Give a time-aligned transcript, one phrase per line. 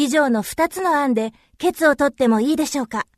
[0.00, 3.08] 以上の2つの案で、ケツを取ってもいいでしょうか。